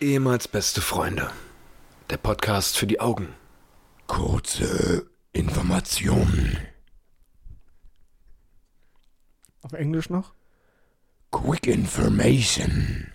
Ehemals 0.00 0.46
beste 0.46 0.80
Freunde. 0.80 1.28
Der 2.08 2.18
Podcast 2.18 2.78
für 2.78 2.86
die 2.86 3.00
Augen. 3.00 3.30
Kurze 4.06 5.10
Information. 5.32 6.56
Auf 9.62 9.72
Englisch 9.72 10.08
noch? 10.08 10.34
Quick 11.32 11.66
Information. 11.66 13.08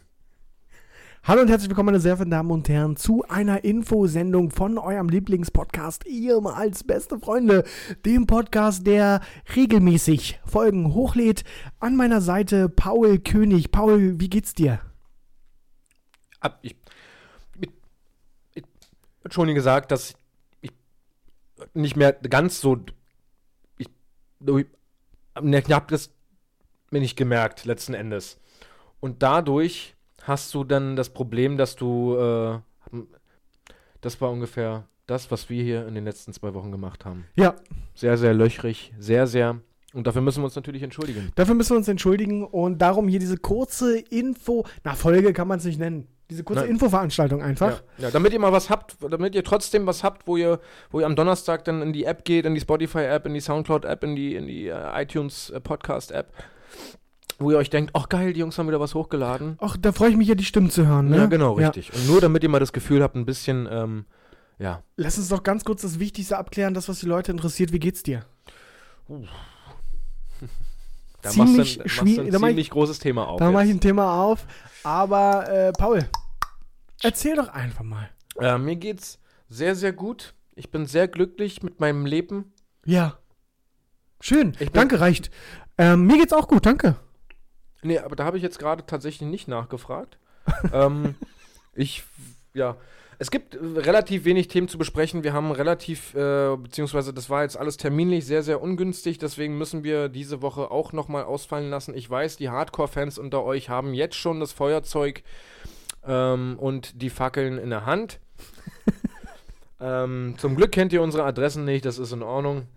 Hallo 1.24 1.44
und 1.44 1.48
herzlich 1.48 1.70
willkommen, 1.70 1.86
meine 1.86 2.02
sehr 2.02 2.18
verehrten 2.18 2.32
Damen 2.32 2.52
und 2.52 2.68
Herren, 2.68 2.98
zu 2.98 3.24
einer 3.30 3.64
Infosendung 3.64 4.52
von 4.52 4.78
eurem 4.78 5.08
Lieblingspodcast, 5.08 6.06
ehemals 6.06 6.84
beste 6.84 7.18
Freunde, 7.18 7.64
dem 8.06 8.28
Podcast, 8.28 8.86
der 8.86 9.22
regelmäßig 9.56 10.42
Folgen 10.46 10.94
hochlädt. 10.94 11.46
An 11.80 11.96
meiner 11.96 12.20
Seite 12.20 12.68
Paul 12.68 13.20
König. 13.20 13.72
Paul, 13.72 14.20
wie 14.20 14.30
geht's 14.30 14.54
dir? 14.54 14.82
Ab, 16.44 16.60
ich, 16.62 16.76
ich, 17.60 17.70
ich 18.54 19.34
schon 19.34 19.54
gesagt, 19.56 19.92
dass 19.92 20.14
ich 20.62 20.72
nicht 21.74 21.96
mehr 21.96 22.14
ganz 22.14 22.62
so. 22.62 22.78
Ich, 23.78 23.88
ich 24.46 24.66
habe 25.72 25.86
das 25.90 26.12
mir 26.92 27.00
nicht 27.00 27.16
gemerkt, 27.16 27.66
letzten 27.66 27.94
Endes. 27.94 28.40
Und 29.00 29.24
dadurch 29.24 29.96
hast 30.22 30.54
du 30.54 30.64
dann 30.64 30.96
das 30.96 31.10
Problem, 31.10 31.58
dass 31.58 31.76
du. 31.76 32.16
Äh, 32.16 32.60
das 34.02 34.20
war 34.20 34.30
ungefähr 34.32 34.86
das, 35.08 35.32
was 35.32 35.50
wir 35.50 35.64
hier 35.64 35.88
in 35.88 35.96
den 35.96 36.06
letzten 36.06 36.34
zwei 36.34 36.54
Wochen 36.54 36.72
gemacht 36.72 37.06
haben. 37.06 37.26
Ja. 37.36 37.56
Sehr, 37.96 38.18
sehr 38.18 38.34
löchrig, 38.34 38.94
sehr, 39.00 39.28
sehr. 39.28 39.60
Und 39.94 40.08
dafür 40.08 40.22
müssen 40.22 40.42
wir 40.42 40.46
uns 40.46 40.56
natürlich 40.56 40.82
entschuldigen. 40.82 41.32
Dafür 41.36 41.56
müssen 41.56 41.72
wir 41.72 41.78
uns 41.78 41.88
entschuldigen 41.88 42.46
und 42.46 42.80
darum 42.80 43.08
hier 43.08 43.20
diese 43.20 43.38
kurze 43.38 44.00
Info. 44.00 44.66
Na, 44.84 44.96
Folge 44.96 45.34
kann 45.34 45.48
man 45.48 45.60
es 45.60 45.66
nicht 45.66 45.80
nennen. 45.80 46.08
Diese 46.34 46.44
kurze 46.44 46.62
Nein. 46.64 46.72
Infoveranstaltung 46.72 47.44
einfach. 47.44 47.84
Ja, 48.00 48.06
ja, 48.06 48.12
damit 48.12 48.34
ihr 48.34 48.40
mal 48.40 48.52
was 48.52 48.72
habt, 48.72 48.98
damit 49.08 49.36
ihr 49.36 49.44
trotzdem 49.44 49.86
was 49.86 50.04
habt, 50.04 50.26
wo 50.26 50.36
ihr, 50.36 50.60
wo 50.90 51.00
ihr 51.00 51.06
am 51.06 51.16
Donnerstag 51.16 51.64
dann 51.66 51.84
in 51.84 51.94
die 51.94 52.06
App 52.06 52.26
geht, 52.26 52.48
in 52.48 52.56
die 52.56 52.60
Spotify-App, 52.60 53.28
in 53.28 53.36
die 53.36 53.40
Soundcloud-App, 53.40 54.04
in 54.04 54.16
die, 54.16 54.34
in 54.34 54.48
die 54.48 54.66
äh, 54.68 55.04
iTunes-Podcast-App, 55.04 56.34
wo 57.38 57.52
ihr 57.52 57.58
euch 57.58 57.70
denkt, 57.70 57.92
ach 57.94 58.10
geil, 58.10 58.34
die 58.34 58.40
Jungs 58.40 58.58
haben 58.58 58.68
wieder 58.68 58.80
was 58.80 58.96
hochgeladen. 58.96 59.58
Ach, 59.60 59.78
da 59.78 59.92
freue 59.92 60.10
ich 60.10 60.18
mich 60.18 60.28
ja, 60.28 60.34
die 60.34 60.44
Stimmen 60.44 60.72
zu 60.72 60.88
hören. 60.88 61.10
Ne? 61.10 61.18
Ja, 61.18 61.26
genau, 61.28 61.54
richtig. 61.54 61.94
Und 61.94 62.08
nur 62.08 62.20
damit 62.20 62.42
ihr 62.42 62.50
mal 62.50 62.60
das 62.60 62.74
Gefühl 62.74 63.04
habt, 63.04 63.16
ein 63.16 63.28
bisschen, 63.28 63.70
ähm, 63.72 64.06
ja. 64.58 64.82
Lass 64.96 65.20
uns 65.20 65.30
doch 65.30 65.44
ganz 65.44 65.64
kurz 65.64 65.84
das 65.84 66.00
Wichtigste 66.00 66.36
abklären, 66.36 66.74
das, 66.74 66.90
was 66.90 67.00
die 67.00 67.06
Leute 67.06 67.32
interessiert. 67.32 67.72
Wie 67.74 67.80
geht's 67.80 68.02
dir? 68.02 68.26
Da 71.22 71.30
Ziemlich 71.30 71.80
machst 71.80 72.00
du 72.00 72.02
ein, 72.02 72.06
machst 72.18 72.36
ein 72.36 72.48
ziemlich 72.50 72.70
großes 72.70 73.00
Thema 73.00 73.30
auf. 73.30 73.40
Da 73.40 73.50
mache 73.50 73.64
ich 73.64 73.70
ein 73.70 73.80
Thema 73.80 74.22
auf. 74.22 74.46
Aber, 74.84 75.50
äh, 75.50 75.72
Paul, 75.72 76.06
erzähl 77.04 77.36
doch 77.36 77.50
einfach 77.50 77.84
mal. 77.84 78.10
Äh, 78.40 78.58
mir 78.58 78.76
geht's 78.76 79.20
sehr, 79.50 79.76
sehr 79.76 79.94
gut. 79.94 80.34
Ich 80.56 80.72
bin 80.72 80.86
sehr 80.86 81.08
glücklich 81.08 81.64
mit 81.64 81.80
meinem 81.80 82.06
Leben. 82.06 82.54
Ja. 82.86 83.18
Schön. 84.20 84.56
Ich 84.60 84.72
danke, 84.72 85.00
reicht. 85.00 85.32
Ähm, 85.78 86.06
mir 86.06 86.18
geht's 86.18 86.34
auch 86.34 86.48
gut, 86.48 86.66
danke. 86.66 86.96
Nee, 87.82 88.00
aber 88.00 88.16
da 88.16 88.24
habe 88.24 88.38
ich 88.38 88.44
jetzt 88.44 88.60
gerade 88.60 88.86
tatsächlich 88.86 89.30
nicht 89.30 89.48
nachgefragt. 89.48 90.18
ähm, 90.74 91.16
ich, 91.74 92.04
ja, 92.54 92.78
es 93.20 93.32
gibt 93.32 93.58
relativ 93.60 94.26
wenig 94.26 94.48
Themen 94.48 94.68
zu 94.68 94.78
besprechen. 94.78 95.24
Wir 95.24 95.34
haben 95.34 95.52
relativ, 95.52 96.14
äh, 96.14 96.56
beziehungsweise 96.58 97.14
das 97.14 97.30
war 97.30 97.44
jetzt 97.44 97.58
alles 97.58 97.78
terminlich 97.78 98.26
sehr, 98.26 98.44
sehr 98.44 98.62
ungünstig. 98.62 99.18
Deswegen 99.18 99.58
müssen 99.58 99.84
wir 99.84 100.10
diese 100.10 100.42
Woche 100.42 100.72
auch 100.72 100.94
nochmal 100.94 101.24
ausfallen 101.24 101.70
lassen. 101.70 101.96
Ich 101.96 102.10
weiß, 102.10 102.38
die 102.38 102.50
Hardcore-Fans 102.50 103.18
unter 103.18 103.44
euch 103.44 103.70
haben 103.70 103.94
jetzt 103.94 104.16
schon 104.16 104.40
das 104.40 104.52
Feuerzeug 104.52 105.24
ähm, 106.06 106.58
und 106.60 107.02
die 107.02 107.10
Fackeln 107.10 107.58
in 107.58 107.70
der 107.70 107.86
Hand. 107.86 108.20
ähm, 109.80 110.36
zum 110.38 110.56
Glück 110.56 110.72
kennt 110.72 110.94
ihr 110.94 111.02
unsere 111.02 111.24
Adressen 111.24 111.66
nicht, 111.66 111.86
das 111.86 111.98
ist 112.00 112.12
in 112.12 112.24
Ordnung. 112.24 112.68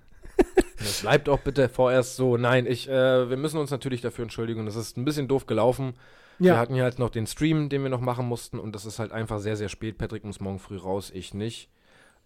Das 0.78 1.00
bleibt 1.00 1.28
auch 1.28 1.40
bitte 1.40 1.68
vorerst 1.68 2.16
so. 2.16 2.36
Nein, 2.36 2.66
ich, 2.66 2.88
äh, 2.88 3.28
wir 3.30 3.36
müssen 3.36 3.58
uns 3.58 3.70
natürlich 3.70 4.02
dafür 4.02 4.24
entschuldigen. 4.24 4.66
Das 4.66 4.76
ist 4.76 4.96
ein 4.96 5.04
bisschen 5.04 5.26
doof 5.26 5.46
gelaufen. 5.46 5.94
Wir 6.38 6.52
Ja. 6.52 6.58
hatten 6.58 6.74
hier 6.74 6.82
halt 6.82 6.98
noch 6.98 7.08
den 7.08 7.26
Stream, 7.26 7.70
den 7.70 7.82
wir 7.82 7.88
noch 7.88 8.02
machen 8.02 8.26
mussten 8.26 8.58
und 8.58 8.74
das 8.74 8.84
ist 8.84 8.98
halt 8.98 9.10
einfach 9.10 9.38
sehr, 9.40 9.56
sehr 9.56 9.70
spät. 9.70 9.96
Patrick 9.96 10.24
muss 10.24 10.38
morgen 10.40 10.58
früh 10.58 10.76
raus, 10.76 11.10
ich 11.14 11.32
nicht. 11.32 11.70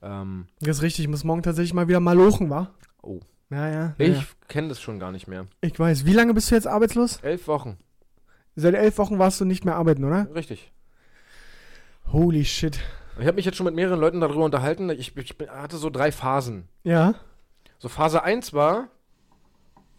Ähm, 0.03 0.47
Das 0.60 0.78
ist 0.78 0.82
richtig. 0.82 1.04
Ich 1.04 1.08
muss 1.08 1.22
morgen 1.24 1.42
tatsächlich 1.42 1.74
mal 1.74 1.86
wieder 1.88 2.00
malochen, 2.00 2.50
wa? 2.50 2.70
oh, 3.03 3.20
Ja, 3.50 3.69
ja. 3.70 3.94
ich 3.98 4.16
ja. 4.16 4.24
kenne 4.48 4.69
das 4.69 4.80
schon 4.80 4.98
gar 4.98 5.12
nicht 5.12 5.28
mehr. 5.28 5.47
Ich 5.60 5.78
weiß. 5.78 6.04
Wie 6.04 6.12
lange 6.12 6.34
bist 6.34 6.50
du 6.50 6.56
jetzt 6.56 6.66
arbeitslos? 6.66 7.19
Elf 7.22 7.47
Wochen, 7.47 7.76
Seit 8.56 8.74
elf 8.74 8.98
Wochen 8.98 9.19
warst 9.20 9.41
du 9.41 9.44
nicht 9.44 9.64
mehr 9.64 9.76
arbeiten, 9.76 10.04
oder? 10.04 10.28
richtig. 10.34 10.72
Holy 12.12 12.44
shit. 12.44 12.81
Ich 13.19 13.26
habe 13.26 13.37
mich 13.37 13.44
jetzt 13.44 13.56
schon 13.56 13.66
mit 13.66 13.75
mehreren 13.75 14.00
Leuten 14.00 14.21
darüber 14.21 14.44
unterhalten. 14.44 14.91
Ich, 14.91 15.16
ich 15.16 15.37
hatte 15.48 15.76
so 15.76 15.91
drei 15.91 16.10
Phasen. 16.10 16.69
Ja. 16.82 17.15
So 17.78 17.88
Phase 17.88 18.22
1 18.22 18.53
war, 18.53 18.88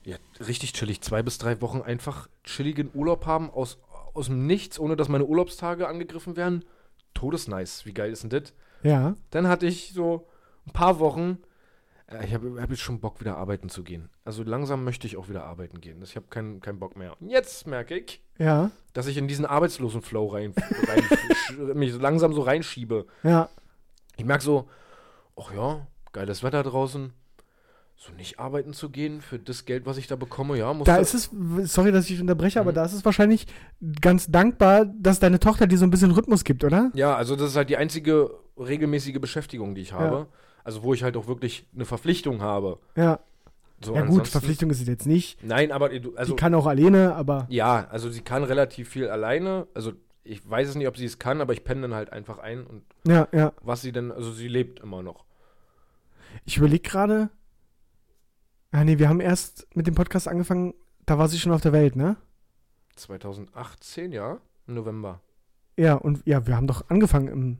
ja, 0.03 0.17
richtig 0.39 0.73
chillig, 0.73 1.01
zwei 1.01 1.21
bis 1.23 1.37
drei 1.37 1.61
Wochen 1.61 1.81
einfach 1.81 2.27
chilligen 2.43 2.89
Urlaub 2.93 3.25
haben 3.25 3.49
aus, 3.49 3.77
aus 4.13 4.25
dem 4.25 4.45
Nichts, 4.45 4.79
ohne 4.79 4.95
dass 4.95 5.07
meine 5.07 5.25
Urlaubstage 5.25 5.87
angegriffen 5.87 6.35
werden. 6.35 6.65
Todesnice, 7.13 7.85
wie 7.85 7.93
geil 7.93 8.11
ist 8.11 8.23
denn 8.23 8.29
das? 8.29 8.53
Ja. 8.83 9.15
Dann 9.29 9.47
hatte 9.47 9.67
ich 9.67 9.93
so 9.93 10.27
ein 10.65 10.73
paar 10.73 10.99
Wochen, 10.99 11.37
ich 12.23 12.33
habe 12.33 12.61
hab 12.61 12.69
jetzt 12.69 12.81
schon 12.81 12.99
Bock, 12.99 13.19
wieder 13.21 13.37
arbeiten 13.37 13.69
zu 13.69 13.83
gehen. 13.83 14.09
Also 14.25 14.43
langsam 14.43 14.83
möchte 14.83 15.07
ich 15.07 15.17
auch 15.17 15.29
wieder 15.29 15.43
arbeiten 15.45 15.79
gehen. 15.81 16.01
Ich 16.03 16.15
habe 16.15 16.27
keinen 16.29 16.59
keinen 16.59 16.79
Bock 16.79 16.95
mehr. 16.97 17.15
Und 17.21 17.29
jetzt 17.29 17.67
merke 17.67 17.97
ich, 17.97 18.21
Ja. 18.37 18.71
dass 18.93 19.07
ich 19.07 19.17
in 19.17 19.27
diesen 19.27 19.45
arbeitslosen 19.45 20.01
Flow 20.01 20.27
rein, 20.27 20.53
rein 20.87 21.03
mich 21.77 21.93
langsam 21.99 22.33
so 22.33 22.41
reinschiebe. 22.41 23.05
Ja. 23.23 23.49
Ich 24.17 24.25
merke 24.25 24.43
so, 24.43 24.67
ach 25.39 25.53
ja, 25.53 25.87
geiles 26.11 26.43
Wetter 26.43 26.63
draußen. 26.63 27.13
So 27.95 28.11
nicht 28.13 28.39
arbeiten 28.39 28.73
zu 28.73 28.89
gehen 28.89 29.21
für 29.21 29.37
das 29.37 29.65
Geld, 29.65 29.85
was 29.85 29.97
ich 29.97 30.07
da 30.07 30.15
bekomme, 30.15 30.57
ja, 30.57 30.73
muss 30.73 30.85
Da 30.85 30.97
ist 30.97 31.13
es, 31.13 31.29
sorry, 31.71 31.91
dass 31.91 32.09
ich 32.09 32.19
unterbreche, 32.19 32.59
aber 32.59 32.71
Mhm. 32.71 32.75
da 32.75 32.85
ist 32.85 32.93
es 32.93 33.05
wahrscheinlich 33.05 33.45
ganz 34.01 34.25
dankbar, 34.25 34.85
dass 34.85 35.19
deine 35.19 35.39
Tochter 35.39 35.67
dir 35.67 35.77
so 35.77 35.85
ein 35.85 35.91
bisschen 35.91 36.09
Rhythmus 36.09 36.43
gibt, 36.43 36.63
oder? 36.63 36.89
Ja, 36.95 37.15
also 37.15 37.35
das 37.35 37.49
ist 37.51 37.55
halt 37.55 37.69
die 37.69 37.77
einzige 37.77 38.31
regelmäßige 38.57 39.19
Beschäftigung, 39.21 39.75
die 39.75 39.81
ich 39.81 39.93
habe. 39.93 40.15
Ja. 40.15 40.27
Also 40.63 40.83
wo 40.83 40.93
ich 40.93 41.03
halt 41.03 41.17
auch 41.17 41.27
wirklich 41.27 41.65
eine 41.73 41.85
Verpflichtung 41.85 42.41
habe. 42.41 42.79
Ja. 42.95 43.19
So, 43.83 43.95
ja 43.95 44.05
gut, 44.05 44.27
Verpflichtung 44.27 44.69
ist 44.69 44.81
es 44.81 44.87
jetzt 44.87 45.07
nicht. 45.07 45.43
Nein, 45.43 45.71
aber 45.71 45.89
du- 45.89 46.15
also 46.15 46.33
die 46.33 46.35
kann 46.39 46.53
auch 46.53 46.67
alleine, 46.67 47.15
aber 47.15 47.47
ja, 47.49 47.87
also 47.89 48.09
sie 48.11 48.21
kann 48.21 48.43
relativ 48.43 48.89
viel 48.89 49.07
alleine. 49.09 49.67
Also 49.73 49.93
ich 50.23 50.47
weiß 50.47 50.69
es 50.69 50.75
nicht, 50.75 50.87
ob 50.87 50.97
sie 50.97 51.05
es 51.05 51.17
kann, 51.17 51.41
aber 51.41 51.53
ich 51.53 51.63
penne 51.63 51.81
dann 51.81 51.95
halt 51.95 52.13
einfach 52.13 52.37
ein 52.37 52.65
und 52.67 52.83
ja, 53.07 53.27
ja. 53.31 53.53
was 53.63 53.81
sie 53.81 53.91
denn, 53.91 54.11
also 54.11 54.31
sie 54.31 54.47
lebt 54.47 54.79
immer 54.81 55.01
noch. 55.01 55.25
Ich 56.45 56.57
überlege 56.57 56.87
gerade. 56.87 57.29
Ah 58.71 58.83
nee, 58.83 58.99
wir 58.99 59.09
haben 59.09 59.19
erst 59.19 59.67
mit 59.75 59.87
dem 59.87 59.95
Podcast 59.95 60.27
angefangen, 60.27 60.73
da 61.07 61.17
war 61.17 61.27
sie 61.27 61.39
schon 61.39 61.51
auf 61.51 61.61
der 61.61 61.73
Welt, 61.73 61.95
ne? 61.95 62.17
2018, 62.95 64.11
ja, 64.11 64.37
im 64.67 64.75
November. 64.75 65.21
Ja, 65.75 65.95
und 65.95 66.21
ja, 66.25 66.45
wir 66.45 66.55
haben 66.55 66.67
doch 66.67 66.89
angefangen 66.89 67.27
im 67.27 67.57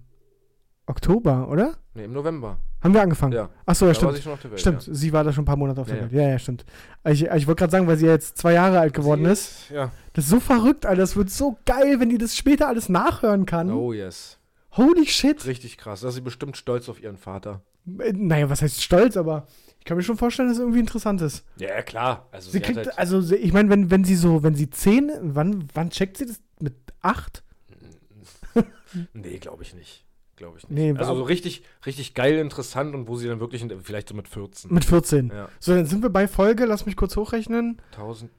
Oktober, 0.85 1.49
oder? 1.49 1.77
Ne, 1.95 2.03
im 2.05 2.13
November. 2.13 2.59
Haben 2.81 2.93
wir 2.93 3.01
angefangen? 3.01 3.33
Ja. 3.33 3.49
Achso, 3.65 3.85
ja, 3.85 3.93
da 3.93 3.95
stimmt. 4.15 4.43
Welt. 4.43 4.59
Stimmt, 4.59 4.87
Ja. 4.87 4.93
sie 4.93 5.13
war 5.13 5.23
da 5.23 5.31
schon 5.31 5.43
ein 5.43 5.45
paar 5.45 5.55
Monate 5.57 5.81
auf 5.81 5.87
der 5.87 5.97
Ja, 5.97 6.01
Welt. 6.03 6.11
Ja, 6.13 6.29
ja, 6.29 6.39
stimmt. 6.39 6.65
Ich, 7.05 7.23
ich 7.23 7.47
wollte 7.47 7.59
gerade 7.59 7.71
sagen, 7.71 7.87
weil 7.87 7.97
sie 7.97 8.07
jetzt 8.07 8.37
zwei 8.37 8.53
Jahre 8.53 8.79
alt 8.79 8.93
geworden 8.93 9.25
Sie 9.25 9.31
ist. 9.31 9.69
Ja. 9.69 9.91
Das 10.13 10.25
ist 10.25 10.31
so 10.31 10.39
verrückt, 10.39 10.85
Alter. 10.85 11.01
Das 11.01 11.15
wird 11.15 11.29
so 11.29 11.57
geil, 11.65 11.99
wenn 11.99 12.09
die 12.09 12.17
das 12.17 12.35
später 12.35 12.67
alles 12.67 12.89
nachhören 12.89 13.45
kann. 13.45 13.71
Oh 13.71 13.93
yes. 13.93 14.39
Holy 14.77 15.05
shit. 15.05 15.45
Richtig 15.45 15.77
krass. 15.77 16.01
Da 16.01 16.07
ist 16.09 16.15
sie 16.15 16.21
bestimmt 16.21 16.57
stolz 16.57 16.89
auf 16.89 17.01
ihren 17.01 17.17
Vater. 17.17 17.61
Äh, 17.99 18.13
Naja, 18.13 18.49
was 18.49 18.61
heißt 18.61 18.81
stolz, 18.81 19.15
aber 19.17 19.45
ich 19.79 19.85
kann 19.85 19.97
mir 19.97 20.03
schon 20.03 20.17
vorstellen, 20.17 20.47
dass 20.49 20.57
es 20.57 20.61
irgendwie 20.61 20.79
interessant 20.79 21.21
ist. 21.21 21.43
Ja, 21.57 21.81
klar. 21.81 22.27
Also 22.31 22.47
Sie 22.51 22.57
sie, 22.57 22.61
kriegt, 22.61 22.77
halt, 22.77 22.97
also 22.97 23.21
ich 23.35 23.53
meine, 23.53 23.69
wenn, 23.69 23.91
wenn 23.91 24.03
sie 24.03 24.15
so, 24.15 24.43
wenn 24.43 24.55
sie 24.55 24.69
zehn, 24.69 25.11
wann, 25.21 25.67
wann 25.73 25.89
checkt 25.91 26.17
sie 26.17 26.25
das? 26.25 26.39
Mit 26.59 26.75
acht? 27.01 27.43
Nee, 29.13 29.37
glaube 29.37 29.63
ich 29.63 29.73
nicht. 29.73 30.03
Glaube 30.41 30.57
ich 30.57 30.67
nicht. 30.67 30.75
Nee, 30.93 30.97
also 30.97 31.13
so 31.15 31.21
richtig, 31.21 31.61
richtig 31.85 32.15
geil 32.15 32.39
interessant 32.39 32.95
und 32.95 33.07
wo 33.07 33.15
sie 33.15 33.27
dann 33.27 33.39
wirklich, 33.39 33.61
in, 33.61 33.69
vielleicht 33.81 34.09
so 34.09 34.15
mit 34.15 34.27
14. 34.27 34.73
Mit 34.73 34.83
14. 34.85 35.27
Ja. 35.29 35.49
So, 35.59 35.75
dann 35.75 35.85
sind 35.85 36.01
wir 36.01 36.09
bei 36.09 36.27
Folge, 36.27 36.65
lass 36.65 36.87
mich 36.87 36.95
kurz 36.95 37.15
hochrechnen. 37.15 37.79
1003. 37.91 38.31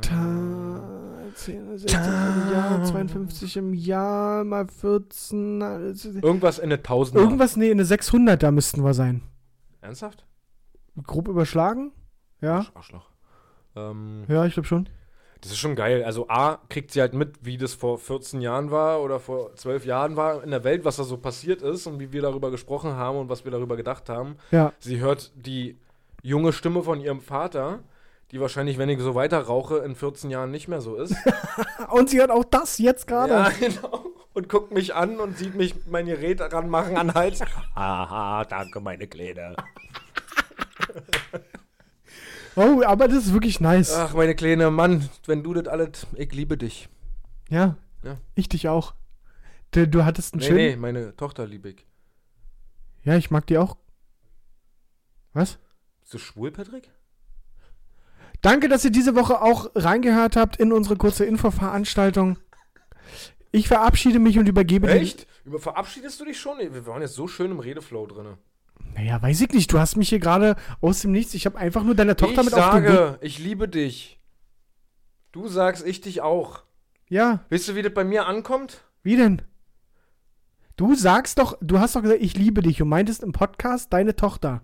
Ta 0.00 1.28
10, 1.34 1.76
16 1.78 2.00
im 2.00 2.52
Jahr, 2.52 2.82
52 2.84 3.56
im 3.58 3.74
Jahr, 3.74 4.44
mal 4.44 4.66
14. 4.68 5.62
alles- 5.62 6.06
Irgendwas 6.06 6.58
in 6.58 6.70
der 6.70 6.78
1000. 6.78 7.20
Irgendwas, 7.20 7.56
nee, 7.58 7.70
eine 7.70 7.84
600 7.84 8.42
da 8.42 8.50
müssten 8.50 8.82
wir 8.82 8.94
sein. 8.94 9.20
Ernsthaft? 9.82 10.24
Grob 11.06 11.28
überschlagen? 11.28 11.92
Ja, 12.40 12.64
Arschloch. 12.74 13.10
Ähm, 13.76 14.24
ja, 14.28 14.46
ich 14.46 14.54
glaube 14.54 14.66
schon. 14.66 14.88
Das 15.40 15.52
ist 15.52 15.58
schon 15.58 15.76
geil. 15.76 16.02
Also 16.04 16.28
A, 16.28 16.58
kriegt 16.68 16.90
sie 16.90 17.00
halt 17.00 17.14
mit, 17.14 17.36
wie 17.42 17.56
das 17.56 17.74
vor 17.74 17.98
14 17.98 18.40
Jahren 18.40 18.70
war 18.70 19.00
oder 19.02 19.20
vor 19.20 19.54
12 19.54 19.84
Jahren 19.84 20.16
war 20.16 20.42
in 20.42 20.50
der 20.50 20.64
Welt, 20.64 20.84
was 20.84 20.96
da 20.96 21.04
so 21.04 21.16
passiert 21.16 21.62
ist 21.62 21.86
und 21.86 22.00
wie 22.00 22.12
wir 22.12 22.22
darüber 22.22 22.50
gesprochen 22.50 22.94
haben 22.94 23.18
und 23.18 23.28
was 23.28 23.44
wir 23.44 23.52
darüber 23.52 23.76
gedacht 23.76 24.08
haben. 24.08 24.36
Ja, 24.50 24.72
Sie 24.80 24.98
hört 24.98 25.30
die 25.36 25.76
junge 26.22 26.52
Stimme 26.52 26.82
von 26.82 27.00
ihrem 27.00 27.20
Vater, 27.20 27.80
die 28.32 28.40
wahrscheinlich, 28.40 28.78
wenn 28.78 28.88
ich 28.88 29.00
so 29.00 29.14
weiter 29.14 29.40
rauche, 29.40 29.78
in 29.78 29.94
14 29.94 30.30
Jahren 30.30 30.50
nicht 30.50 30.68
mehr 30.68 30.80
so 30.80 30.96
ist. 30.96 31.14
und 31.90 32.10
sie 32.10 32.20
hat 32.20 32.30
auch 32.30 32.44
das 32.44 32.78
jetzt 32.78 33.06
gerade. 33.06 33.32
ja, 33.32 33.48
genau. 33.60 34.06
und 34.34 34.48
guckt 34.48 34.72
mich 34.72 34.94
an 34.94 35.20
und 35.20 35.38
sieht 35.38 35.54
mich 35.54 35.74
mein 35.86 36.06
Gerät 36.06 36.40
ranmachen 36.40 36.96
an 36.96 37.08
den 37.08 37.14
Hals. 37.14 37.40
Haha, 37.76 38.44
danke, 38.44 38.80
meine 38.80 39.06
Kleine. 39.06 39.54
Oh, 42.58 42.82
aber 42.84 43.08
das 43.08 43.26
ist 43.26 43.32
wirklich 43.32 43.60
nice. 43.60 43.94
Ach, 43.94 44.14
meine 44.14 44.34
Kleine, 44.34 44.70
Mann, 44.70 45.08
wenn 45.26 45.42
du 45.42 45.54
das 45.54 45.68
alles, 45.68 46.06
ich 46.16 46.32
liebe 46.32 46.56
dich. 46.58 46.88
Ja. 47.48 47.76
Ja. 48.02 48.16
Ich 48.34 48.48
dich 48.48 48.68
auch. 48.68 48.94
Du, 49.70 49.86
du 49.86 50.04
hattest 50.04 50.34
einen 50.34 50.40
Nee, 50.40 50.46
schönen. 50.46 50.56
nee, 50.58 50.76
meine 50.76 51.14
Tochter 51.16 51.46
liebe 51.46 51.70
ich. 51.70 51.86
Ja, 53.04 53.16
ich 53.16 53.30
mag 53.30 53.46
die 53.46 53.58
auch. 53.58 53.76
Was? 55.32 55.58
Bist 56.00 56.14
du 56.14 56.18
schwul, 56.18 56.50
Patrick? 56.50 56.90
Danke, 58.40 58.68
dass 58.68 58.84
ihr 58.84 58.90
diese 58.90 59.14
Woche 59.14 59.40
auch 59.42 59.70
reingehört 59.74 60.36
habt 60.36 60.56
in 60.56 60.72
unsere 60.72 60.96
kurze 60.96 61.24
Infoveranstaltung. 61.24 62.38
Ich 63.50 63.68
verabschiede 63.68 64.18
mich 64.18 64.38
und 64.38 64.48
übergebe 64.48 64.88
Echt? 64.88 65.26
Über 65.44 65.58
verabschiedest 65.58 66.20
du 66.20 66.24
dich 66.24 66.38
schon? 66.38 66.58
Wir 66.58 66.86
waren 66.86 67.02
jetzt 67.02 67.14
so 67.14 67.26
schön 67.28 67.50
im 67.50 67.60
Redeflow 67.60 68.06
drin. 68.06 68.36
Naja, 68.98 69.22
weiß 69.22 69.40
ich 69.42 69.50
nicht. 69.52 69.72
Du 69.72 69.78
hast 69.78 69.96
mich 69.96 70.08
hier 70.08 70.18
gerade 70.18 70.56
aus 70.80 71.02
dem 71.02 71.12
Nichts. 71.12 71.32
Ich 71.34 71.46
habe 71.46 71.56
einfach 71.56 71.84
nur 71.84 71.94
deine 71.94 72.16
Tochter 72.16 72.40
ich 72.40 72.46
mit 72.46 72.54
auf 72.54 72.74
den 72.74 72.82
Weg. 72.82 72.90
sage, 72.90 73.18
ich 73.20 73.38
liebe 73.38 73.68
dich. 73.68 74.18
Du 75.30 75.46
sagst, 75.46 75.86
ich 75.86 76.00
dich 76.00 76.20
auch. 76.20 76.62
Ja, 77.08 77.44
Weißt 77.50 77.68
du, 77.68 77.74
wie 77.76 77.82
das 77.82 77.94
bei 77.94 78.04
mir 78.04 78.26
ankommt? 78.26 78.82
wie 79.04 79.16
denn? 79.16 79.40
Du 80.76 80.94
sagst 80.94 81.38
doch, 81.38 81.56
du 81.60 81.78
hast 81.78 81.96
doch 81.96 82.02
gesagt, 82.02 82.20
ich 82.22 82.36
liebe 82.36 82.60
dich 82.62 82.82
und 82.82 82.88
meintest 82.88 83.22
im 83.22 83.32
Podcast 83.32 83.92
deine 83.92 84.14
Tochter. 84.16 84.62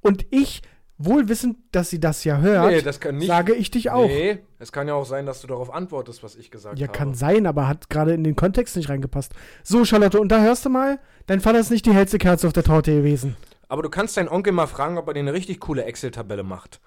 Und 0.00 0.26
ich, 0.30 0.62
wohl 0.98 1.28
wissend, 1.28 1.56
dass 1.72 1.90
sie 1.90 2.00
das 2.00 2.24
ja 2.24 2.38
hört, 2.38 2.70
Nee, 2.70 2.82
das 2.82 3.00
kann 3.00 3.16
nicht. 3.18 3.28
sage 3.28 3.54
ich 3.54 3.70
dich 3.70 3.90
auch. 3.90 4.06
Nee, 4.08 4.38
es 4.58 4.72
kann 4.72 4.88
ja 4.88 4.94
auch 4.94 5.06
sein, 5.06 5.24
dass 5.26 5.40
du 5.40 5.46
darauf 5.46 5.72
antwortest, 5.72 6.22
was 6.22 6.36
ich 6.36 6.50
gesagt 6.50 6.78
Ja, 6.78 6.88
habe. 6.88 6.98
kann 6.98 7.14
sein, 7.14 7.46
aber 7.46 7.68
hat 7.68 7.88
gerade 7.90 8.12
in 8.14 8.24
den 8.24 8.34
Kontext 8.36 8.76
nicht 8.76 8.88
reingepasst. 8.88 9.32
So, 9.62 9.84
Charlotte, 9.84 10.18
und 10.20 10.28
da 10.28 10.40
hörst 10.40 10.64
du 10.66 10.70
mal, 10.70 10.98
dein 11.26 11.40
Vater 11.40 11.58
ist 11.60 11.70
nicht 11.70 11.86
die 11.86 11.94
hellste 11.94 12.18
Kerze 12.18 12.46
auf 12.46 12.52
der 12.52 12.64
Torte 12.64 12.94
gewesen. 12.94 13.36
Aber 13.68 13.82
du 13.82 13.88
kannst 13.90 14.16
deinen 14.16 14.28
Onkel 14.28 14.52
mal 14.52 14.66
fragen, 14.66 14.98
ob 14.98 15.08
er 15.08 15.14
dir 15.14 15.20
eine 15.20 15.32
richtig 15.32 15.60
coole 15.60 15.84
Excel-Tabelle 15.84 16.42
macht. 16.42 16.80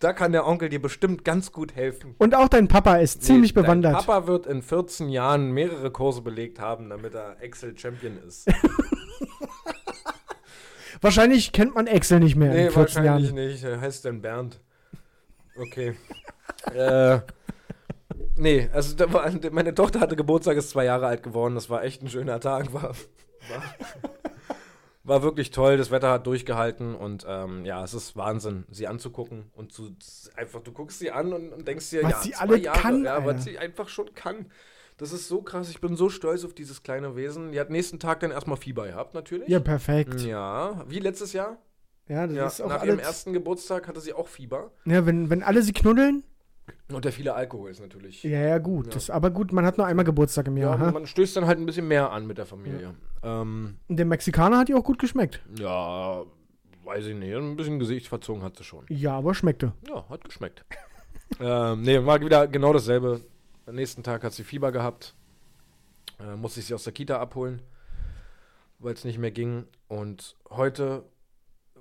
Da 0.00 0.12
kann 0.12 0.32
der 0.32 0.46
Onkel 0.46 0.68
dir 0.68 0.82
bestimmt 0.82 1.24
ganz 1.24 1.52
gut 1.52 1.74
helfen. 1.74 2.14
Und 2.18 2.34
auch 2.34 2.48
dein 2.48 2.68
Papa 2.68 2.96
ist 2.96 3.22
ziemlich 3.22 3.54
Nee, 3.54 3.62
bewandert. 3.62 3.94
Dein 3.94 4.04
Papa 4.04 4.26
wird 4.26 4.46
in 4.46 4.60
14 4.60 5.08
Jahren 5.08 5.52
mehrere 5.52 5.90
Kurse 5.90 6.20
belegt 6.20 6.60
haben, 6.60 6.90
damit 6.90 7.14
er 7.14 7.40
Excel-Champion 7.40 8.18
ist. 8.26 8.46
Wahrscheinlich 11.00 11.52
kennt 11.52 11.74
man 11.74 11.86
Excel 11.86 12.20
nicht 12.20 12.36
mehr 12.36 12.52
nee, 12.52 12.66
in 12.66 12.72
14 12.72 13.04
wahrscheinlich 13.04 13.30
Jahren. 13.30 13.48
nicht. 13.48 13.64
Er 13.64 13.80
heißt 13.80 14.04
denn 14.04 14.20
Bernd. 14.20 14.60
Okay. 15.58 15.96
äh, 16.74 17.20
nee, 18.36 18.68
also 18.72 18.98
war, 19.12 19.30
meine 19.50 19.74
Tochter 19.74 20.00
hatte 20.00 20.16
Geburtstag, 20.16 20.56
ist 20.56 20.70
zwei 20.70 20.84
Jahre 20.84 21.06
alt 21.06 21.22
geworden. 21.22 21.54
Das 21.54 21.70
war 21.70 21.84
echt 21.84 22.02
ein 22.02 22.08
schöner 22.08 22.40
Tag. 22.40 22.72
War, 22.72 22.82
war, 22.82 23.62
war 25.06 25.22
wirklich 25.22 25.50
toll. 25.50 25.76
Das 25.76 25.90
Wetter 25.90 26.10
hat 26.10 26.26
durchgehalten 26.26 26.94
und 26.94 27.24
ähm, 27.28 27.64
ja, 27.64 27.82
es 27.84 27.94
ist 27.94 28.16
Wahnsinn, 28.16 28.64
sie 28.70 28.86
anzugucken 28.86 29.50
und 29.54 29.72
zu 29.72 29.90
einfach, 30.36 30.60
du 30.62 30.72
guckst 30.72 30.98
sie 30.98 31.10
an 31.10 31.32
und, 31.32 31.52
und 31.52 31.66
denkst 31.68 31.90
dir, 31.90 32.02
Was 32.02 32.10
ja, 32.10 32.20
sie 32.20 32.30
zwei 32.32 32.40
alle 32.40 32.56
Jahre, 32.58 32.78
kann, 32.80 33.04
ja, 33.04 33.14
Alter. 33.14 33.26
was 33.26 33.44
sie 33.44 33.58
einfach 33.58 33.88
schon 33.88 34.12
kann. 34.14 34.46
Das 34.98 35.12
ist 35.12 35.28
so 35.28 35.42
krass. 35.42 35.68
Ich 35.68 35.80
bin 35.80 35.94
so 35.94 36.08
stolz 36.08 36.44
auf 36.44 36.54
dieses 36.54 36.82
kleine 36.82 37.16
Wesen. 37.16 37.52
Die 37.52 37.60
hat 37.60 37.68
nächsten 37.70 37.98
Tag 37.98 38.20
dann 38.20 38.30
erstmal 38.30 38.56
Fieber 38.56 38.86
gehabt, 38.86 39.12
natürlich. 39.14 39.48
Ja, 39.48 39.60
perfekt. 39.60 40.22
Ja, 40.22 40.84
wie 40.88 41.00
letztes 41.00 41.32
Jahr. 41.34 41.58
Ja, 42.08 42.26
das 42.26 42.36
Ja, 42.36 42.46
ist 42.46 42.60
auch 42.62 42.68
nach 42.68 42.84
ihrem 42.84 42.98
ersten 42.98 43.32
Geburtstag 43.32 43.88
hatte 43.88 44.00
sie 44.00 44.12
auch 44.14 44.28
Fieber. 44.28 44.70
Ja, 44.86 45.04
wenn, 45.04 45.28
wenn 45.28 45.42
alle 45.42 45.62
sie 45.62 45.72
knuddeln, 45.72 46.24
Und 46.92 47.04
der 47.04 47.12
viele 47.12 47.34
Alkohol 47.34 47.70
ist 47.70 47.80
natürlich. 47.80 48.22
ja, 48.22 48.40
ja, 48.40 48.58
gut. 48.58 48.86
Ja. 48.86 48.92
Das, 48.92 49.10
aber 49.10 49.30
gut, 49.30 49.52
man 49.52 49.64
hat 49.66 49.76
nur 49.78 49.86
einmal 49.86 50.04
Geburtstag 50.04 50.46
im 50.48 50.56
Ja, 50.56 50.70
Jahr. 50.70 50.78
ha? 50.78 50.90
man 50.92 51.06
stößt 51.06 51.36
dann 51.36 51.46
halt 51.46 51.58
ein 51.58 51.66
bisschen 51.66 51.88
mehr 51.88 52.10
an 52.12 52.26
mit 52.26 52.38
der 52.38 52.46
Familie. 52.46 52.94
Ähm, 53.22 53.76
Und 53.88 53.96
der 53.96 54.06
Mexikaner 54.06 54.58
hat 54.58 54.68
ihr 54.68 54.76
auch 54.78 54.84
gut 54.84 54.98
geschmeckt. 54.98 55.40
ja, 55.58 56.22
weiß 56.84 57.06
ich 57.06 57.14
nicht. 57.16 57.34
Ein 57.34 57.56
bisschen 57.56 57.78
Gesicht 57.80 58.06
verzogen 58.08 58.42
hat 58.42 58.56
sie 58.56 58.64
schon. 58.64 58.84
Ja, 58.88 59.16
aber 59.18 59.34
schmeckte. 59.34 59.72
Ja, 59.88 60.08
hat 60.08 60.24
geschmeckt. 60.24 60.64
ähm, 61.40 61.82
nee, 61.82 62.04
war 62.04 62.20
wieder 62.20 62.46
genau 62.46 62.72
dasselbe. 62.72 63.20
Am 63.66 63.74
nächsten 63.74 64.02
Tag 64.04 64.22
hat 64.22 64.32
sie 64.32 64.44
Fieber 64.44 64.70
gehabt. 64.70 65.14
Äh, 66.20 66.36
musste 66.36 66.60
ich 66.60 66.66
sie 66.66 66.74
aus 66.74 66.84
der 66.84 66.92
Kita 66.92 67.18
abholen, 67.20 67.60
weil 68.78 68.94
es 68.94 69.04
nicht 69.04 69.18
mehr 69.18 69.32
ging. 69.32 69.64
Und 69.88 70.36
heute 70.50 71.04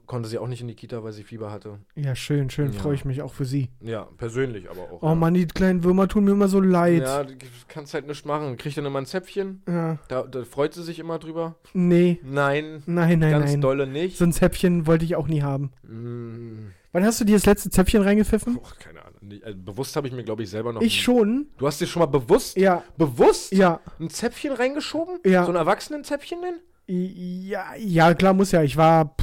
konnte 0.05 0.29
sie 0.29 0.37
auch 0.37 0.47
nicht 0.47 0.61
in 0.61 0.67
die 0.67 0.75
Kita, 0.75 1.03
weil 1.03 1.11
sie 1.13 1.23
Fieber 1.23 1.51
hatte. 1.51 1.79
Ja, 1.95 2.15
schön, 2.15 2.49
schön. 2.49 2.71
Ja. 2.71 2.79
Freue 2.79 2.95
ich 2.95 3.05
mich 3.05 3.21
auch 3.21 3.33
für 3.33 3.45
sie. 3.45 3.69
Ja, 3.81 4.07
persönlich 4.17 4.69
aber 4.69 4.81
auch. 4.91 5.01
Oh 5.01 5.07
ja. 5.09 5.15
Mann, 5.15 5.33
die 5.33 5.45
kleinen 5.47 5.83
Würmer 5.83 6.07
tun 6.07 6.25
mir 6.25 6.31
immer 6.31 6.47
so 6.47 6.59
leid. 6.59 7.01
Ja, 7.03 7.23
du 7.23 7.33
kannst 7.67 7.93
halt 7.93 8.07
nichts 8.07 8.25
machen. 8.25 8.57
Kriegt 8.57 8.77
dann 8.77 8.85
immer 8.85 8.99
ein 8.99 9.05
Zäpfchen. 9.05 9.63
Ja. 9.67 9.97
Da, 10.07 10.23
da 10.23 10.43
freut 10.45 10.73
sie 10.73 10.83
sich 10.83 10.99
immer 10.99 11.19
drüber. 11.19 11.55
Nee, 11.73 12.19
Nein, 12.23 12.83
nein, 12.85 13.19
nein, 13.19 13.31
ganz 13.31 13.51
nein. 13.51 13.61
dolle 13.61 13.87
nicht. 13.87 14.17
So 14.17 14.25
ein 14.25 14.33
Zäpfchen 14.33 14.87
wollte 14.87 15.05
ich 15.05 15.15
auch 15.15 15.27
nie 15.27 15.41
haben. 15.41 15.71
Mm, 15.83 16.71
Wann 16.91 17.03
hast 17.03 17.19
du 17.19 17.25
dir 17.25 17.35
das 17.35 17.45
letzte 17.45 17.69
Zäpfchen 17.69 18.01
reingepfiffen? 18.01 18.55
boah, 18.55 18.71
keine 18.79 18.99
Ahnung. 19.03 19.19
Also 19.43 19.57
bewusst 19.57 19.95
habe 19.95 20.07
ich 20.07 20.13
mir, 20.13 20.23
glaube 20.23 20.43
ich, 20.43 20.49
selber 20.49 20.71
noch. 20.71 20.81
Ich 20.81 21.01
schon. 21.01 21.47
Du 21.57 21.67
hast 21.67 21.81
dir 21.81 21.87
schon 21.87 21.99
mal 22.01 22.05
bewusst, 22.05 22.57
Ja, 22.57 22.83
bewusst 22.97 23.51
ja, 23.51 23.79
ein 23.99 24.09
Zäpfchen 24.09 24.51
reingeschoben? 24.53 25.19
Ja. 25.25 25.43
So 25.45 25.51
ein 25.51 25.55
Erwachsenen-Zäpfchen 25.57 26.39
denn? 26.41 26.55
ja, 26.87 27.73
ja, 27.79 28.13
klar, 28.13 28.33
muss 28.35 28.51
ja. 28.51 28.61
Ich 28.61 28.77
war 28.77 29.15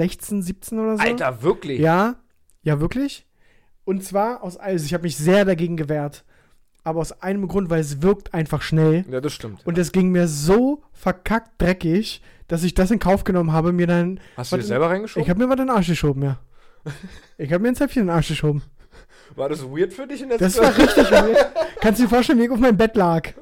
16, 0.00 0.40
17 0.40 0.78
oder 0.78 0.96
so. 0.96 1.02
Alter, 1.02 1.42
wirklich? 1.42 1.78
Ja, 1.78 2.16
ja, 2.62 2.80
wirklich. 2.80 3.26
Und 3.84 4.02
zwar 4.02 4.42
aus, 4.42 4.56
also 4.56 4.84
ich 4.86 4.94
habe 4.94 5.02
mich 5.02 5.18
sehr 5.18 5.44
dagegen 5.44 5.76
gewehrt. 5.76 6.24
Aber 6.84 7.00
aus 7.00 7.12
einem 7.20 7.46
Grund, 7.48 7.68
weil 7.68 7.80
es 7.80 8.00
wirkt 8.00 8.32
einfach 8.32 8.62
schnell. 8.62 9.04
Ja, 9.10 9.20
das 9.20 9.34
stimmt. 9.34 9.66
Und 9.66 9.76
es 9.76 9.92
ging 9.92 10.08
mir 10.10 10.26
so 10.26 10.82
verkackt 10.92 11.60
dreckig, 11.60 12.22
dass 12.48 12.62
ich 12.62 12.72
das 12.72 12.90
in 12.90 12.98
Kauf 12.98 13.24
genommen 13.24 13.52
habe, 13.52 13.72
mir 13.72 13.86
dann. 13.86 14.20
Hast 14.38 14.52
du 14.52 14.56
dir 14.56 14.62
selber 14.62 14.88
reingeschoben? 14.88 15.22
Ich 15.22 15.28
habe 15.28 15.38
mir 15.38 15.50
was 15.50 15.60
in 15.60 15.66
den 15.66 15.76
Arsch 15.76 15.88
geschoben, 15.88 16.22
ja. 16.22 16.38
Ich 17.36 17.52
habe 17.52 17.62
mir 17.62 17.68
ein 17.68 17.74
Zäpfchen 17.74 18.02
in 18.02 18.06
den 18.08 18.16
Arsch 18.16 18.28
geschoben. 18.28 18.62
War 19.36 19.50
das 19.50 19.62
weird 19.62 19.92
für 19.92 20.06
dich 20.06 20.22
in 20.22 20.30
der 20.30 20.38
Das 20.38 20.56
war 20.56 20.74
richtig 20.76 21.10
weird. 21.10 21.52
Kannst 21.82 22.00
du 22.00 22.04
dir 22.04 22.08
vorstellen, 22.08 22.38
wie 22.38 22.44
ich 22.44 22.50
auf 22.50 22.58
meinem 22.58 22.78
Bett 22.78 22.96
lag? 22.96 23.34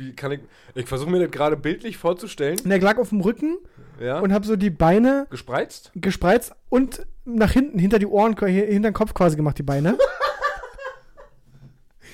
Wie 0.00 0.12
kann 0.14 0.32
ich. 0.32 0.40
Ich 0.74 0.86
versuche 0.86 1.10
mir 1.10 1.20
das 1.20 1.30
gerade 1.30 1.56
bildlich 1.56 1.96
vorzustellen. 1.98 2.58
Und 2.64 2.70
er 2.70 2.80
lag 2.80 2.98
auf 2.98 3.10
dem 3.10 3.20
Rücken 3.20 3.58
Ja. 4.00 4.18
und 4.20 4.32
habe 4.32 4.46
so 4.46 4.56
die 4.56 4.70
Beine 4.70 5.26
Gespreizt? 5.30 5.92
gespreizt 5.94 6.52
und 6.70 7.06
nach 7.24 7.52
hinten, 7.52 7.78
hinter 7.78 7.98
die 7.98 8.06
Ohren, 8.06 8.34
hinter 8.36 8.90
den 8.90 8.94
Kopf 8.94 9.12
quasi 9.14 9.36
gemacht, 9.36 9.58
die 9.58 9.62
Beine. 9.62 9.96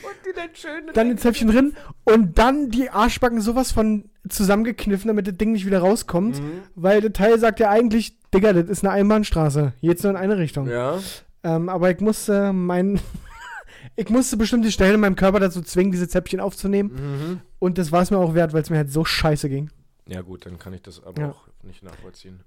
Und 0.03 0.15
die 0.27 0.33
dann 0.35 0.49
schön. 0.55 0.91
dann 0.95 1.11
ein 1.11 1.19
Zäpfchen 1.19 1.49
drin 1.49 1.75
und 2.05 2.39
dann 2.39 2.71
die 2.71 2.91
Arschbacken 2.91 3.41
sowas 3.41 3.73
von 3.73 4.05
zusammengekniffen, 4.29 5.09
damit 5.09 5.27
das 5.27 5.37
Ding 5.37 5.53
nicht 5.53 5.67
wieder 5.67 5.79
rauskommt. 5.81 6.41
Mhm. 6.41 6.63
Weil 6.75 7.01
das 7.01 7.13
Teil 7.13 7.39
sagt 7.39 7.61
ja 7.61 7.71
eigentlich, 7.71 8.17
Digga, 8.35 8.53
das 8.53 8.69
ist 8.69 8.85
eine 8.85 8.93
Einbahnstraße. 8.93 9.73
Jetzt 9.81 10.03
nur 10.03 10.11
in 10.11 10.17
eine 10.17 10.39
Richtung. 10.39 10.69
Ja. 10.69 10.99
Ähm, 11.43 11.69
aber 11.69 11.91
ich 11.91 12.01
musste 12.01 12.53
mein. 12.53 13.01
ich 13.97 14.09
musste 14.11 14.37
bestimmte 14.37 14.71
Stellen 14.71 14.95
in 14.95 15.01
meinem 15.01 15.17
Körper 15.17 15.41
dazu 15.41 15.63
zwingen, 15.63 15.93
diese 15.93 16.09
Zäpfchen 16.09 16.41
aufzunehmen. 16.41 16.91
Mhm. 16.93 17.41
Und 17.59 17.79
das 17.79 17.91
war 17.93 18.03
es 18.03 18.11
mir 18.11 18.19
auch 18.19 18.35
wert, 18.35 18.53
weil 18.53 18.63
es 18.63 18.71
mir 18.71 18.77
halt 18.77 18.91
so 18.93 19.05
scheiße 19.05 19.49
ging. 19.49 19.71
Ja, 20.07 20.21
gut, 20.23 20.47
dann 20.47 20.59
kann 20.59 20.73
ich 20.73 20.83
das 20.83 21.03
aber 21.03 21.21
Ja. 21.21 21.31
auch 21.31 21.49
nicht 21.63 21.83
nachvollziehen. 21.83 22.41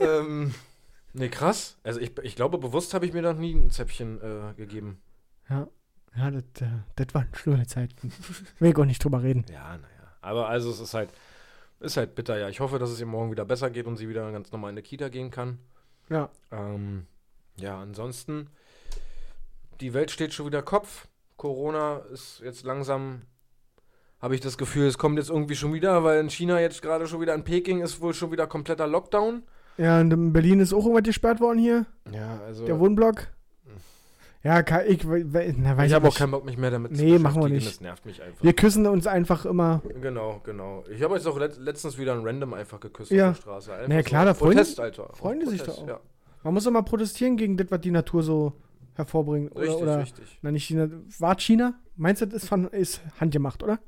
ähm, 0.20 0.54
nee, 1.12 1.28
krass. 1.28 1.76
Also, 1.82 2.00
ich, 2.00 2.16
ich 2.22 2.36
glaube, 2.36 2.58
bewusst 2.58 2.94
habe 2.94 3.06
ich 3.06 3.12
mir 3.12 3.22
noch 3.22 3.34
nie 3.36 3.54
ein 3.54 3.70
Zäpfchen 3.70 4.20
äh, 4.20 4.54
gegeben. 4.54 5.00
Ja. 5.48 5.66
Ja, 6.16 6.30
das, 6.30 6.42
äh, 6.60 6.66
das 6.96 7.14
waren 7.14 7.28
schlimme 7.34 7.66
Zeiten. 7.66 8.12
Will 8.58 8.70
ich 8.70 8.76
auch 8.76 8.84
nicht 8.84 9.02
drüber 9.04 9.22
reden. 9.22 9.44
Ja, 9.52 9.76
naja. 9.76 10.12
Aber 10.20 10.48
also, 10.48 10.70
es 10.70 10.80
ist 10.80 10.94
halt, 10.94 11.10
ist 11.80 11.96
halt 11.96 12.14
bitter, 12.14 12.38
ja. 12.38 12.48
Ich 12.48 12.60
hoffe, 12.60 12.78
dass 12.78 12.90
es 12.90 13.00
ihr 13.00 13.06
morgen 13.06 13.30
wieder 13.30 13.44
besser 13.44 13.70
geht 13.70 13.86
und 13.86 13.96
sie 13.96 14.08
wieder 14.08 14.30
ganz 14.32 14.50
normal 14.52 14.70
in 14.70 14.76
die 14.76 14.82
Kita 14.82 15.08
gehen 15.08 15.30
kann. 15.30 15.58
Ja. 16.10 16.30
Ähm, 16.50 17.06
ja, 17.56 17.80
ansonsten, 17.80 18.48
die 19.80 19.94
Welt 19.94 20.10
steht 20.10 20.32
schon 20.32 20.46
wieder 20.46 20.62
Kopf. 20.62 21.06
Corona 21.36 21.98
ist 22.12 22.40
jetzt 22.40 22.64
langsam, 22.64 23.22
habe 24.20 24.34
ich 24.34 24.40
das 24.40 24.58
Gefühl, 24.58 24.86
es 24.86 24.98
kommt 24.98 25.18
jetzt 25.18 25.30
irgendwie 25.30 25.54
schon 25.54 25.72
wieder, 25.72 26.02
weil 26.04 26.20
in 26.20 26.28
China 26.30 26.60
jetzt 26.60 26.82
gerade 26.82 27.06
schon 27.06 27.20
wieder 27.20 27.34
in 27.34 27.44
Peking 27.44 27.80
ist 27.82 28.00
wohl 28.00 28.14
schon 28.14 28.32
wieder 28.32 28.46
kompletter 28.46 28.86
Lockdown. 28.86 29.42
Ja, 29.76 30.00
und 30.00 30.12
in 30.12 30.32
Berlin 30.32 30.58
ist 30.60 30.72
auch 30.72 30.82
irgendwas 30.84 31.04
gesperrt 31.04 31.40
worden 31.40 31.58
hier. 31.58 31.86
Ja, 32.12 32.40
also. 32.46 32.66
Der 32.66 32.78
Wohnblock. 32.80 33.28
Ja, 34.44 34.60
ich, 34.86 35.04
na, 35.04 35.76
weiß 35.76 35.88
ich 35.88 35.94
habe 35.94 36.08
auch 36.08 36.14
keinen 36.16 36.30
Bock, 36.30 36.44
mich 36.44 36.56
mehr 36.56 36.70
damit 36.70 36.92
Nee, 36.92 37.18
machen 37.18 37.42
wir 37.42 37.48
nicht. 37.48 37.66
Das 37.66 37.80
nervt 37.80 38.06
mich 38.06 38.22
einfach. 38.22 38.42
Wir 38.42 38.52
küssen 38.54 38.86
uns 38.86 39.06
einfach 39.08 39.44
immer. 39.44 39.82
Genau, 40.00 40.40
genau. 40.44 40.84
Ich 40.90 41.02
habe 41.02 41.16
jetzt 41.16 41.26
auch 41.26 41.36
let 41.38 41.58
letztens 41.58 41.98
wieder 41.98 42.12
ein 42.14 42.20
Random 42.24 42.54
einfach 42.54 42.78
geküsst 42.78 43.10
Ja. 43.10 43.30
auf 43.30 43.36
der 43.36 43.42
Straße. 43.42 43.72
Einfach 43.72 43.88
Na 43.88 43.94
ja, 43.96 44.02
klar, 44.02 44.24
da 44.24 44.34
freuen- 44.34 44.52
Protest, 44.56 44.78
Alter. 44.78 45.10
freuen 45.14 45.40
die 45.40 45.46
sich 45.46 45.62
doch 45.62 45.78
auch. 45.78 45.88
Ja, 45.88 46.00
Man 46.44 46.54
muss 46.54 46.64
doch 46.64 46.70
mal 46.70 46.82
protestieren 46.82 47.36
gegen 47.36 47.56
das, 47.56 47.66
was 47.70 47.80
die 47.80 47.90
Natur 47.90 48.22
so 48.22 48.52
hervorbringt. 48.94 49.50
Oder, 49.56 49.60
richtig, 49.62 49.82
oder 49.82 49.98
richtig. 49.98 50.38
Na, 50.42 50.52
nicht 50.52 50.64
China. 50.64 50.88
War 51.18 51.36
China? 51.36 51.74
Meinst 51.96 52.22
du, 52.22 52.26
das 52.26 52.44
ist, 52.44 52.52
ist 52.72 53.00
handgemacht, 53.20 53.62
oder? 53.64 53.80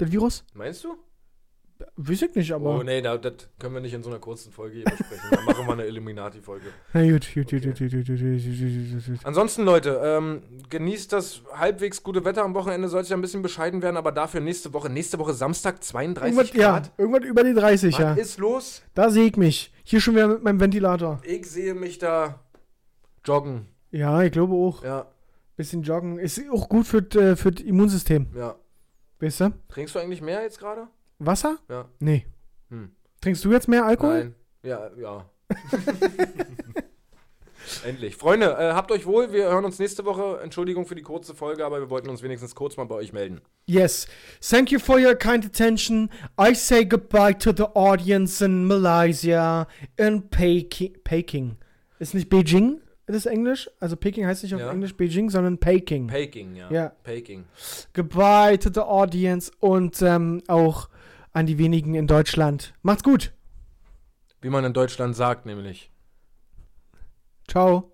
Das 0.00 0.10
Virus? 0.10 0.44
Meinst 0.54 0.82
du? 0.82 0.96
Weiß 1.96 2.22
ich 2.22 2.34
nicht, 2.34 2.52
aber. 2.52 2.78
Oh, 2.78 2.82
nee, 2.82 3.02
da, 3.02 3.18
das 3.18 3.34
können 3.58 3.74
wir 3.74 3.80
nicht 3.82 3.92
in 3.92 4.02
so 4.02 4.08
einer 4.08 4.18
kurzen 4.18 4.50
Folge 4.50 4.76
hier 4.76 4.84
besprechen. 4.84 5.28
Dann 5.30 5.44
machen 5.44 5.66
wir 5.66 5.72
eine 5.74 5.84
Illuminati-Folge. 5.84 6.66
Na 6.94 7.02
gut, 7.02 7.26
gut, 7.34 7.46
okay. 7.46 7.60
gut, 7.60 7.78
gut, 7.78 7.90
gut, 7.90 8.18
gut, 8.18 9.06
gut, 9.06 9.18
Ansonsten, 9.24 9.64
Leute, 9.64 10.00
ähm, 10.02 10.42
genießt 10.70 11.12
das 11.12 11.42
halbwegs 11.52 12.02
gute 12.02 12.24
Wetter 12.24 12.44
am 12.44 12.54
Wochenende. 12.54 12.88
Soll 12.88 13.02
es 13.02 13.10
ja 13.10 13.16
ein 13.16 13.20
bisschen 13.20 13.42
bescheiden 13.42 13.82
werden, 13.82 13.98
aber 13.98 14.10
dafür 14.10 14.40
nächste 14.40 14.72
Woche. 14.72 14.88
Nächste 14.88 15.18
Woche 15.18 15.34
Samstag 15.34 15.84
32 15.84 16.38
irgendwas, 16.38 16.52
Grad. 16.54 16.86
Ja, 16.86 16.92
irgendwas 16.96 17.24
über 17.24 17.44
die 17.44 17.54
30, 17.54 17.92
Was 17.92 18.00
ja. 18.00 18.10
Was 18.12 18.18
ist 18.18 18.38
los? 18.38 18.82
Da 18.94 19.10
sehe 19.10 19.26
ich 19.26 19.36
mich. 19.36 19.72
Hier 19.84 20.00
schon 20.00 20.14
wieder 20.14 20.28
mit 20.28 20.42
meinem 20.42 20.60
Ventilator. 20.60 21.20
Ich 21.24 21.46
sehe 21.46 21.74
mich 21.74 21.98
da 21.98 22.40
joggen. 23.24 23.66
Ja, 23.90 24.22
ich 24.22 24.32
glaube 24.32 24.54
auch. 24.54 24.82
Ja. 24.82 25.08
Bisschen 25.56 25.82
joggen. 25.82 26.18
Ist 26.18 26.40
auch 26.50 26.70
gut 26.70 26.86
für, 26.86 26.98
äh, 27.18 27.36
für 27.36 27.52
das 27.52 27.62
Immunsystem. 27.62 28.28
Ja. 28.34 28.56
Weißt 29.20 29.40
du? 29.40 29.52
Trinkst 29.68 29.94
du 29.94 29.98
eigentlich 29.98 30.22
mehr 30.22 30.42
jetzt 30.42 30.58
gerade? 30.58 30.88
Wasser? 31.18 31.58
Ja. 31.68 31.88
Nee. 31.98 32.26
Hm. 32.70 32.90
Trinkst 33.20 33.44
du 33.44 33.52
jetzt 33.52 33.68
mehr 33.68 33.84
Alkohol? 33.84 34.18
Nein. 34.18 34.34
Ja, 34.62 34.90
ja. 34.96 35.30
Endlich. 37.84 38.16
Freunde, 38.16 38.46
äh, 38.58 38.72
habt 38.72 38.90
euch 38.90 39.06
wohl. 39.06 39.32
Wir 39.32 39.44
hören 39.44 39.64
uns 39.64 39.78
nächste 39.78 40.04
Woche. 40.04 40.40
Entschuldigung 40.42 40.86
für 40.86 40.94
die 40.94 41.02
kurze 41.02 41.34
Folge, 41.34 41.64
aber 41.64 41.80
wir 41.80 41.90
wollten 41.90 42.08
uns 42.08 42.22
wenigstens 42.22 42.54
kurz 42.54 42.76
mal 42.76 42.84
bei 42.84 42.94
euch 42.94 43.12
melden. 43.12 43.40
Yes. 43.66 44.06
Thank 44.40 44.72
you 44.72 44.78
for 44.78 44.98
your 44.98 45.14
kind 45.14 45.44
attention. 45.44 46.10
I 46.38 46.54
say 46.54 46.84
goodbye 46.84 47.34
to 47.34 47.52
the 47.54 47.64
audience 47.74 48.44
in 48.44 48.66
Malaysia, 48.66 49.66
in 49.96 50.28
Peking. 50.30 50.96
Peking. 51.04 51.56
Ist 51.98 52.14
nicht 52.14 52.30
Beijing? 52.30 52.80
Das 53.10 53.24
ist 53.24 53.26
Englisch? 53.26 53.68
Also 53.80 53.96
Peking 53.96 54.26
heißt 54.26 54.42
nicht 54.42 54.54
auf 54.54 54.60
Ja. 54.60 54.70
Englisch 54.70 54.96
Beijing, 54.96 55.30
sondern 55.30 55.58
Peking. 55.58 56.06
Peking, 56.06 56.54
ja. 56.54 56.70
Ja. 56.70 56.92
Peking. 57.02 57.44
goodbye 57.94 58.58
to 58.58 58.70
the 58.72 58.80
audience 58.80 59.50
und 59.60 60.00
ähm, 60.02 60.42
auch 60.48 60.88
an 61.32 61.46
die 61.46 61.58
wenigen 61.58 61.94
in 61.94 62.06
Deutschland. 62.06 62.72
Macht's 62.82 63.02
gut. 63.02 63.32
Wie 64.40 64.48
man 64.50 64.64
in 64.64 64.72
Deutschland 64.72 65.14
sagt, 65.16 65.44
nämlich. 65.46 65.90
Ciao. 67.48 67.92